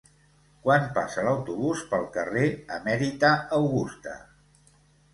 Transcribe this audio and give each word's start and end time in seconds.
Quan 0.63 0.87
passa 0.95 1.25
l'autobús 1.27 1.85
pel 1.93 2.09
carrer 2.17 2.49
Emèrita 2.81 3.33
Augusta? 3.63 4.21